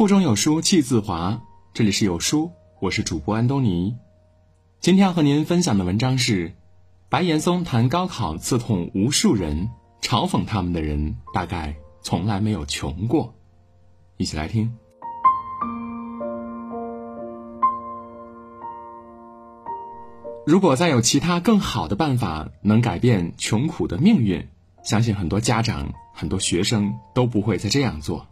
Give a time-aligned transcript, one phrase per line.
[0.00, 1.42] 腹中有书气自华，
[1.74, 3.94] 这里是有书，我是主播安东尼。
[4.80, 6.54] 今天要和您分享的文章是：
[7.10, 9.68] 白岩松谈高考刺痛无数人，
[10.00, 13.34] 嘲讽他们的人大概从来没有穷过。
[14.16, 14.72] 一起来听。
[20.46, 24.48] 如果再有其他更好的办法能改变穷苦的命运，
[24.82, 28.29] 相信很多家长、很多学生都不会再这样做。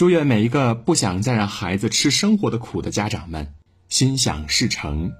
[0.00, 3.52] 祝愿每一个不想再让孩子吃生活的苦的家长们
[3.90, 5.12] 心想事成。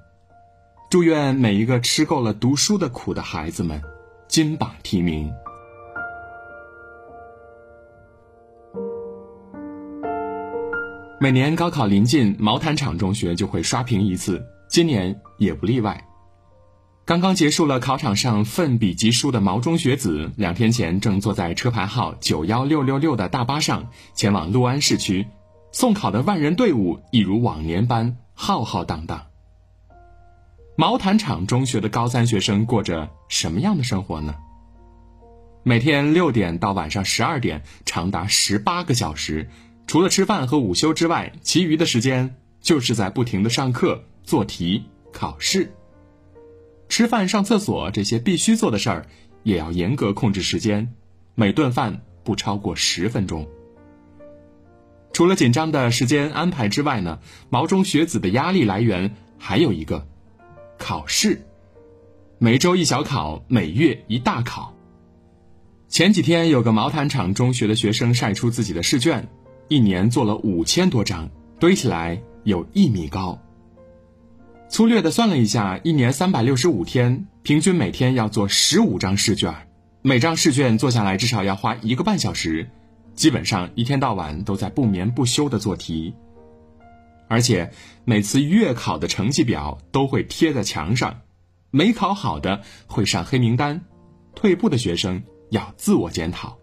[0.89, 3.79] 祝愿每一个吃够了读书的苦的孩子们
[4.27, 5.31] 金榜题名。
[11.19, 16.03] 每年高考临近，毛坦厂中学就会刷屏一次，今年也不例外。
[17.11, 25.27] 刚刚结束了考场上奋笔疾书的毛中学子，两天前正坐在车牌号九幺六六六的大巴上前往六安市区，
[25.73, 29.27] 送考的万人队伍一如往年般浩浩荡荡。
[30.77, 34.33] 毛坦厂中学的高三学生过着什么样的生活呢？
[35.63, 39.49] 每天六点到晚上十二点，长达十八个小时，
[39.85, 45.73] 除了吃饭和午休之外，其余的时间就是在不停的上课、做题、考试。
[46.91, 49.05] 吃饭、上厕所这些必须做的事儿，
[49.43, 50.93] 也要严格控制时间，
[51.35, 53.47] 每顿饭不超过十分钟。
[55.13, 57.19] 除了紧张的时间安排之外呢，
[57.49, 60.05] 毛中学子的压力来源还有一个，
[60.77, 61.45] 考试。
[62.39, 64.75] 每周一小考，每月一大考。
[65.87, 69.29] 前几天有个毛坦厂中学的学生晒出自己的试卷，
[69.69, 73.39] 一年做了五千多张，堆起来有一米高。
[74.71, 79.53] 粗略的算了一下，一年三百六十五天，平均每天要做十五张试卷，
[80.01, 82.69] 每张试卷做下来至少要花一个半小时，
[83.13, 86.13] 基本上一天到晚都在不眠不休的做题。
[87.27, 87.69] 而且
[88.05, 91.19] 每次月考的成绩表都会贴在墙上，
[91.69, 93.81] 没考好的会上黑名单，
[94.35, 96.57] 退步的学生要自我检讨。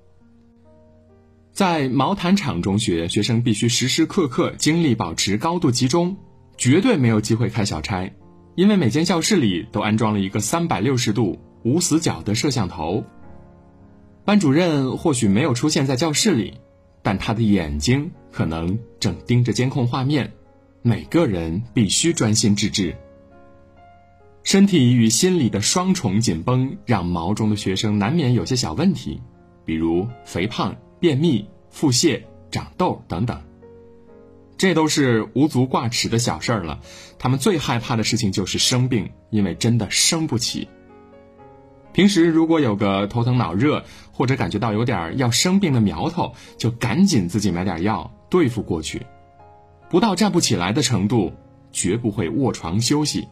[1.52, 6.16] 在毛坦厂中学，学生必须时时刻刻精力保持高度集中。
[6.58, 8.12] 绝对没有机会开小差，
[8.56, 13.04] 因为每间教室里都安装了一个三百六十度无死角的摄像头。
[14.24, 16.54] 班主任或许没有出现在教室里，
[17.00, 20.32] 但他的眼睛可能正盯着监控画面。
[20.82, 22.96] 每个人必须专心致志。
[24.42, 29.20] 身体与心理的双重紧绷，让毛中的学生难免有些小问题，
[29.64, 33.40] 比如肥胖、便秘、腹泻、长痘等等。
[34.58, 36.80] 这都是无足挂齿的小事儿了，
[37.18, 40.68] 他们最害怕的事情就是生病，因为真的生不起。
[41.92, 49.06] 平时如果有个头疼脑热，或者感觉到有点要生病的苗头，就赶紧自己买点药对付过去，
[49.88, 51.32] 不到站不起来的程度，
[51.72, 53.28] 绝不会卧床休息。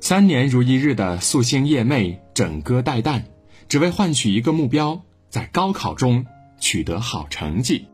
[0.00, 3.24] 三年如一日的夙兴夜寐、枕戈待旦，
[3.68, 6.24] 只为换取一个目标，在高考中
[6.60, 7.89] 取得好成绩。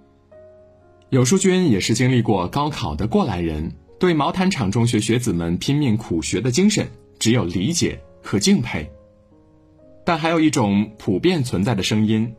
[1.11, 6.91] 有书君也是经历过高考的过来人，对毛坦厂中学学子们拼命苦学的精神，
[7.21, 8.91] 只有理解和敬佩。
[10.05, 12.34] 但还有一种普遍存在的声音，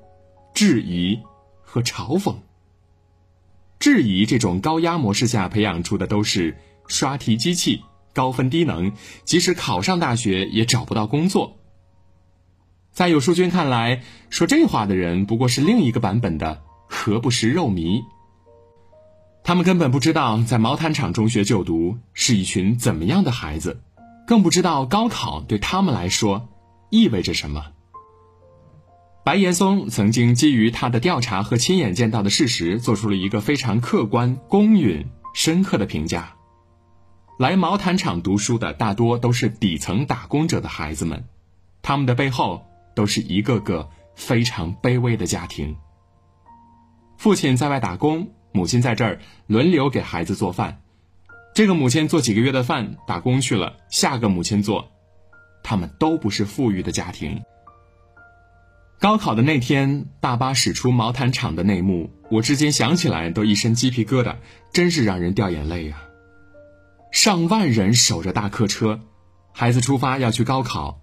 [0.53, 1.17] 质疑
[1.61, 2.35] 和嘲讽。
[3.79, 6.57] 质疑这种高压模式下培养出的都是
[6.87, 7.81] 刷题机器、
[8.13, 8.91] 高分低能，
[9.23, 11.57] 即使考上大学也找不到工作。
[12.91, 18.03] 在有书君看来，说这话的人不过是另一个版本的何不食肉糜。
[19.47, 23.79] 他们根本不知道，在毛坦厂中学就读是一群怎么样的孩子，
[24.27, 26.49] 更不知道高考对他们来说
[26.89, 27.67] 意味着什么。
[29.23, 36.35] 白岩松曾经基于他的调查和亲眼见到的事实，做出了一个非常客观、公允、深刻的评价：
[37.39, 41.23] 来毛坦厂读书的大多都是底层打工者的孩子们，
[41.81, 45.77] 他们的背后都是一个个非常卑微的家庭。
[47.15, 48.33] 父亲在外打工。
[48.57, 50.81] 母亲在这儿轮流给孩子做饭，
[51.53, 54.89] 这个母亲做几个月的饭，打工去了，下个母亲做，
[55.63, 57.43] 他们都不是富裕的家庭。
[58.99, 64.37] 高考的那天，大巴驶出毛毯厂的那幕，我至今想起来都一身鸡皮疙瘩，
[64.73, 66.01] 真是让人掉眼泪啊！
[67.11, 69.01] 上万人守着大客车，
[69.53, 70.99] 孩子出发要去高考，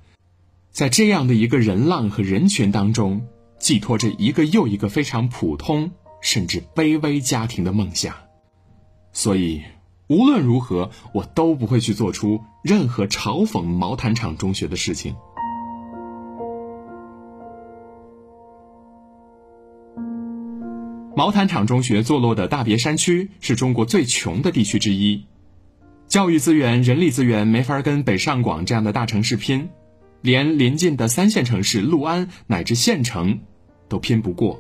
[0.73, 3.29] 在这样的一个人浪和人群当中，
[3.61, 5.93] 寄托着一个又一个非常普通。
[6.25, 8.15] 甚至卑微家庭的梦想，
[9.13, 9.63] 所以
[10.09, 15.15] 无论如何，我都不会去做出任何嘲讽毛坦厂中学的事情。
[21.15, 25.27] 毛坦厂中学坐落的大别山区是中国最穷的地区之一，
[26.09, 29.69] 教育资源、人力资源没法跟北上广这样的大城市拼，
[30.23, 33.41] 连邻近的三线城市六安乃至县城
[33.91, 34.59] 都拼不过。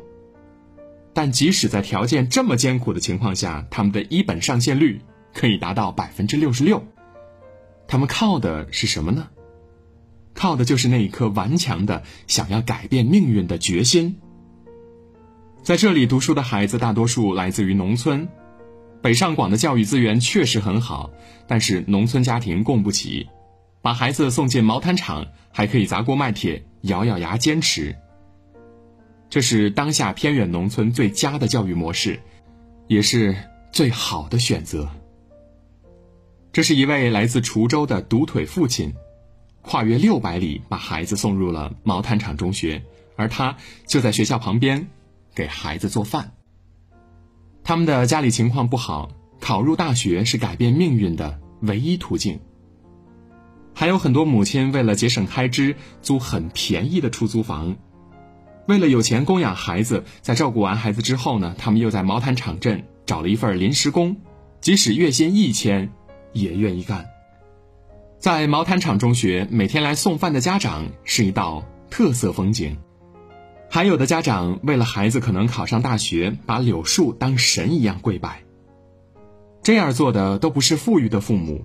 [1.14, 5.00] 但即使在条件这么艰苦的情况下，他们的一本上线率
[5.32, 6.84] 可以达到百分之六十六。
[7.86, 9.28] 他们靠的是什么呢？
[10.34, 14.16] 靠的就是那一颗顽强的想要改变命运的决心。
[15.62, 18.28] 在这里读书的孩子大多数来自于农村，
[19.00, 21.10] 北上广的教育资源确实很好，
[21.46, 23.28] 但是农村家庭供不起，
[23.80, 27.94] 把孩子送进毛毯厂，还可以砸锅卖铁，咬咬牙坚持。
[29.34, 32.20] 这是当下偏远农村最佳的教育模式，
[32.86, 33.34] 也是
[33.72, 34.88] 最好的选择。
[36.52, 38.94] 这是一位来自滁州的独腿父亲，
[39.60, 42.80] 跨越六百里把孩子送入了毛毯厂中学，
[43.16, 43.56] 而他
[43.88, 44.86] 就在学校旁边。
[45.34, 46.32] 给孩子做饭。
[47.64, 49.10] 他们的家里情况不好，
[49.40, 52.38] 考入大学是改变命运的唯一途径。
[53.74, 57.76] 还有很多母亲为了节省开支，租很便宜的出租房。
[58.66, 64.16] 为了有钱供养孩子，在照顾完孩子之后呢，他们又在毛毯厂镇找了一份临时工，
[64.60, 65.90] 即使月薪一千，
[66.32, 67.06] 也愿意干。
[68.18, 72.78] 在毛毯厂中学，每天来送饭的家长是一道特色风景。
[73.68, 78.42] 还有的家长为了孩子可能考上大学，把柳树当神一样跪拜。
[79.62, 81.64] 这样做的都不是富裕的父母，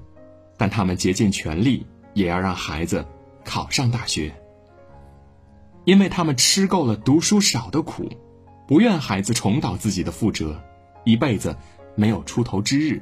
[0.57, 3.05] 但他们竭尽全力也要让孩子
[3.45, 4.33] 考上大学，
[5.85, 8.09] 因为他们吃够了读书少的苦，
[8.67, 10.61] 不愿孩子重蹈自己的覆辙，
[11.03, 11.55] 一辈子
[11.95, 13.01] 没有出头之日。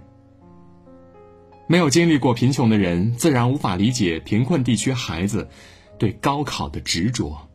[1.67, 5.49] 没有经历过贫穷的人，自然无法理解贫困地区孩子
[5.97, 7.49] 对高考的执着。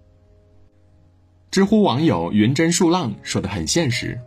[1.51, 4.21] 知乎网友云针树浪说的很现实，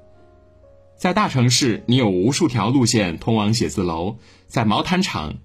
[0.97, 5.35] 在大城市，你有无数条路线通往写字楼；在毛毯厂，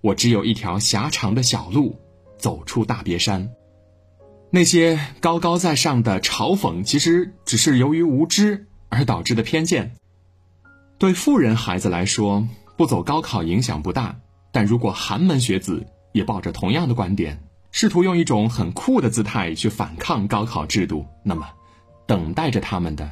[0.00, 2.00] 我只有一条狭长的小路，
[2.36, 3.52] 走出大别山。
[4.54, 9.96] 那些高高在上的嘲讽，其实只是由于无知而导致的偏见。
[10.96, 12.46] 对富人孩子来说，
[12.76, 14.14] 不走高考影响不大；
[14.52, 17.42] 但如果寒门学子也抱着同样的观点。
[17.72, 21.48] 试图用一种很酷的姿态去反抗高考制度，那么，
[22.06, 23.10] 等待着他们的，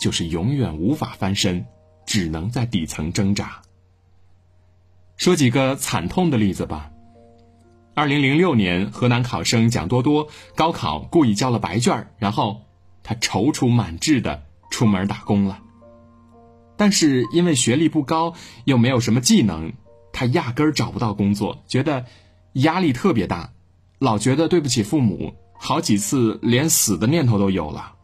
[0.00, 1.66] 就是永远无法翻身，
[2.06, 3.60] 只能在底层挣扎。
[5.18, 6.90] 说几个惨痛的例子吧。
[8.00, 12.62] 二零零六年，河南考生蒋多多高考故意交了白卷，然后
[13.02, 15.60] 他踌躇满志的出门打工了。
[16.78, 18.32] 但是因为学历不高，
[18.64, 19.74] 又没有什么技能，
[20.14, 22.06] 他压根儿找不到工作，觉得
[22.54, 23.50] 压力特别大。
[23.98, 27.96] 老觉得对不起父母，好几次连死的念头都有了。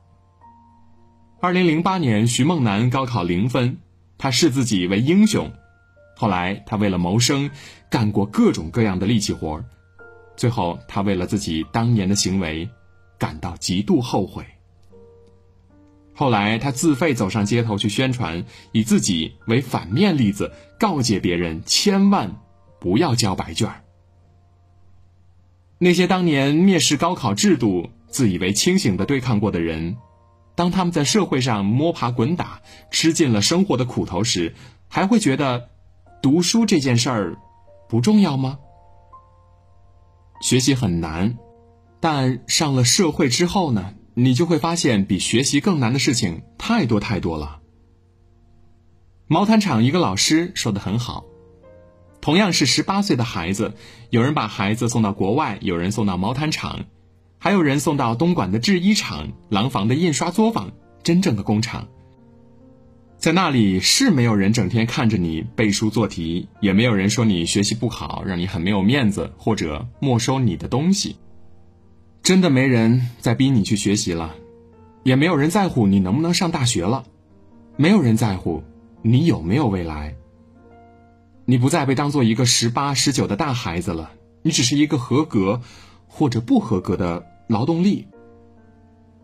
[1.40, 3.78] 二零零八年，徐梦楠高考零分，
[4.18, 5.50] 他视自己为英雄。
[6.18, 7.50] 后来，他为了谋生，
[7.90, 9.64] 干过各种各样的力气活
[10.36, 12.68] 最后，他为了自己当年的行为，
[13.18, 14.44] 感到极度后悔。
[16.14, 22.36] 后来，他自费走上街头去宣传，以自己为反面例子，告诫别人千万
[22.80, 23.70] 不要交白卷
[25.78, 29.98] 那些当年蔑视高考制度、自以为清醒的对抗过的人，
[30.54, 34.54] 当他们在社会上摸爬滚打、吃尽了生活的苦头时，
[34.88, 35.68] 还会觉得
[36.22, 37.36] 读书这件事儿
[37.90, 38.58] 不重要吗？
[40.40, 41.38] 学习很难，
[42.00, 47.60] 但上了社会之后呢，你就会发现比学习更难的事情太多太多了。
[49.26, 51.24] 毛毯厂一个老师说的很好。
[52.20, 53.74] 同样是十八岁的孩子，
[54.10, 56.86] 有人把孩子送到国外，有人送到毛毯厂，
[57.38, 61.88] 还有人送到东莞的制衣厂、廊坊的印刷作坊，真正的工厂。
[63.26, 71.16] 在那里是没有人整天看着你背书做题，也没有人说你学习不好，让你很没有面子，或者没收你的东西。
[72.22, 74.36] 真的没人再逼你去学习了，
[75.02, 77.04] 也没有人在乎你能不能上大学了，
[77.76, 78.62] 没有人在乎
[79.02, 80.14] 你有没有未来。
[81.46, 85.60] 你不再被当做一个十八、十九的大孩子了，你只是一个合格
[86.06, 88.06] 或者不合格的劳动力。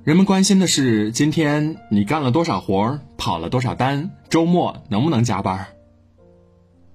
[0.05, 5.69] 人们关心的是今天你干了多少活儿跑了多少单，周末能不能加班。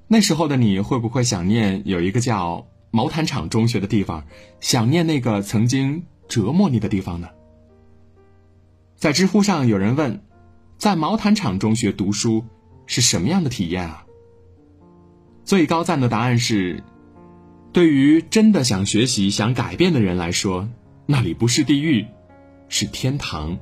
[0.09, 4.25] 那时候的你会不会想念有一个叫毛毯厂中学的地方，
[4.59, 7.29] 想念那个曾经折磨你的地方呢？
[8.97, 10.21] 在知乎上有人问，
[10.77, 12.43] 在毛毯厂中学读书
[12.87, 14.05] 是什么样的体验啊？
[15.45, 16.83] 最高赞的答案是：
[17.71, 20.67] 对于真的想学习、想改变的人来说，
[21.05, 22.05] 那里不是地狱，
[22.69, 23.57] 是天堂。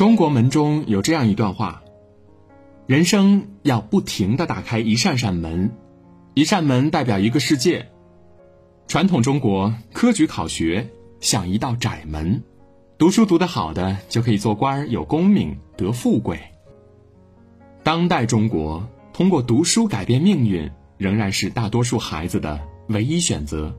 [0.00, 1.82] 中国门中有这样一段话
[2.86, 5.76] 人生要不停的打开一扇扇门
[6.32, 7.90] 一扇门代表一个世界。
[8.88, 10.88] 传统中国科举考学
[11.20, 12.42] 像一道窄门
[12.96, 16.40] 读书读得好的就可以做官有功名得富贵。
[17.82, 22.60] 当代中国通过读书改变命运仍然是大多数孩子的
[22.90, 23.74] 唯一选择。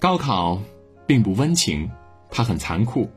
[0.00, 0.60] 高考
[1.06, 1.90] 并不温情，
[2.30, 3.10] 它很残酷。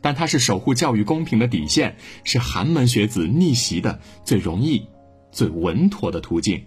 [0.00, 4.86] 但它是守护教育公平的底线，是寒门学子逆袭的最容易、
[5.32, 6.66] 最稳妥的途径。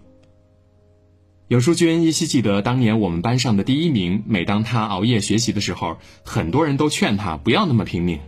[1.46, 8.18] 有书君依稀记得当年我们班上的第一名，每当他熬夜学习的时候，很多人都劝他不要那么拼命。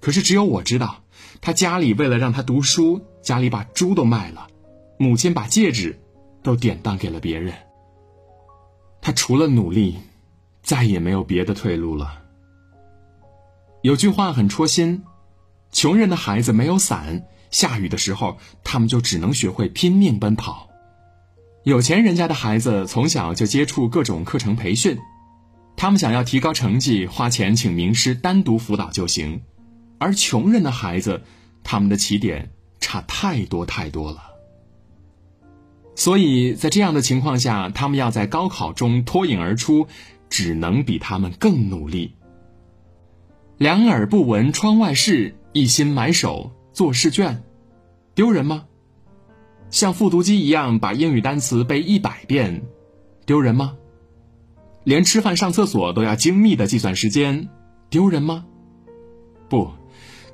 [0.00, 1.04] 可是只有我知道，
[1.40, 4.48] 他家里为了让他读书，家里把猪都卖了，
[4.98, 6.00] 母亲把戒指
[6.42, 7.54] 都典当给了别人。
[9.12, 9.96] 除了努力，
[10.62, 12.22] 再也没有别的退路了。
[13.82, 15.04] 有句话很戳心：
[15.72, 20.68] 穷人的孩子没有伞，下雨的时候他们就只能学会拼命奔跑；
[21.64, 24.98] 有钱人家的孩子从小就接触各种课程培训，
[25.76, 29.40] 他们想要提高成绩，花钱请名师单独辅导就行；
[29.98, 31.22] 而穷人的孩子，
[31.64, 32.50] 他们的起点
[32.80, 34.29] 差太多太多了。
[36.00, 39.86] 所以在这样的情况下，他们要在高考中脱颖而出，
[40.30, 42.14] 只能比他们更努力。
[43.58, 47.42] 两耳不闻窗外事，一心埋首做试卷，
[48.14, 48.64] 丢人吗？
[49.68, 52.62] 像复读机一样把英语单词背一百遍，
[53.26, 53.76] 丢人吗？
[54.84, 57.50] 连吃饭上厕所都要精密的计算时间，
[57.90, 58.46] 丢人吗？
[59.50, 59.70] 不，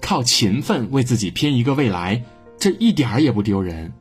[0.01, 2.23] 靠勤奋为自己拼一个未来，
[2.57, 3.93] 这一点儿也不丢人。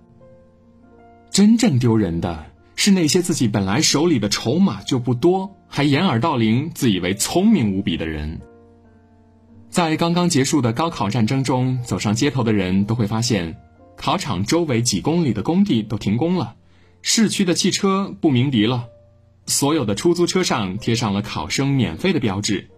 [1.36, 2.46] 真正丢人的
[2.78, 8.40] 是那些自己本来手里的筹码就不多，还掩耳盗铃、自以为聪明无比的人。
[9.70, 13.58] 在刚刚结束的高考战争中，走上街头的人都会发现，
[13.98, 16.56] 考场周围几公里的工地都停工了，
[17.02, 18.88] 市区的汽车不鸣笛了，
[19.46, 22.70] 所有的出租车上贴上了考生免费的标志，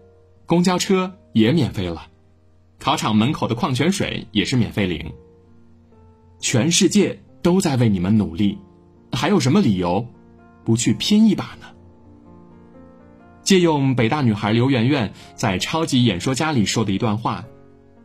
[0.47, 2.07] 公交车也免费了，
[2.79, 5.13] 考场门口的矿泉水也是免费领。
[6.39, 8.57] 全世界都在为你们努力，
[9.13, 10.05] 还有什么理由
[10.65, 11.67] 不去拼一把呢？
[13.41, 17.45] 借用北大女孩刘媛媛在《超级演说家》里说的一段话，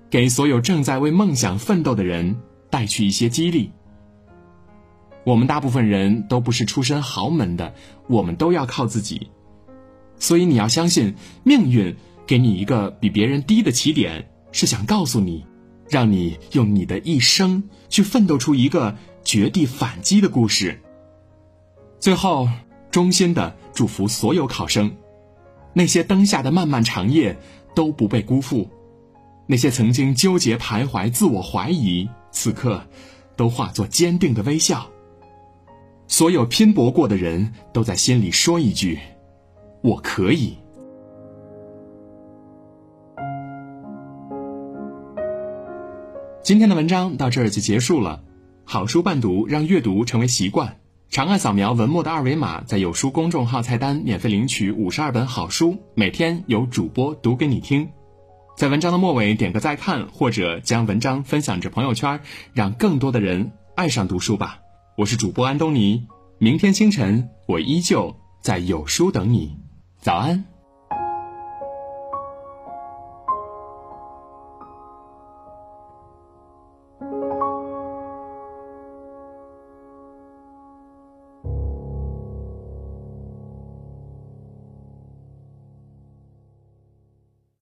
[0.09, 3.73] 给所有正在为梦想奋斗的人带去一些激励。
[5.25, 7.75] 我们大部分人都不是出身豪门的，
[8.07, 9.27] 我们都要靠自己，
[10.21, 11.97] 所以你要相信，命运
[12.29, 15.45] 给你一个比别人低的起点，是想告诉你，
[15.91, 18.95] 让你用你的一生去奋斗出一个
[19.33, 20.79] 绝地反击的故事。
[21.99, 22.47] 最后，
[22.91, 24.95] 衷心的祝福所有考生。
[25.73, 27.35] 那些灯下的漫漫长夜
[27.75, 28.69] 都不被辜负，
[29.47, 32.83] 那些曾经纠结徘徊、自我怀疑，此刻
[33.35, 34.87] 都化作坚定的微笑。
[36.07, 38.99] 所有拼搏过的人都在心里说一句
[39.81, 40.59] ：“我可以。”
[46.45, 48.23] 今天的文章到这儿就结束了。
[48.73, 50.79] 好书伴读，让阅读成为习惯。
[51.11, 57.91] 长按扫描文末的二维码，在有书公众号菜单免费领取五十二本好书，每天有主播读给你听。
[58.57, 62.21] 在文章的末尾点个再看，或者将文章分享至朋友圈，
[62.55, 64.61] 让更多的人爱上读书吧。
[64.97, 66.07] 我是主播安东尼，
[66.39, 69.55] 明天清晨我依旧在有书等你，
[70.01, 70.47] 早安。